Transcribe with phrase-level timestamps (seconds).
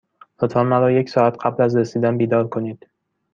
[0.43, 2.87] لطفا مرا یک ساعت قبل از رسیدن بیدار کنید.